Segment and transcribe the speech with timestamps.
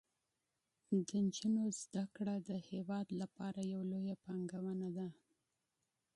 [1.07, 1.63] د نجونو
[1.93, 5.07] تعلیم د هیواد لپاره یوه لویه پانګونه ده.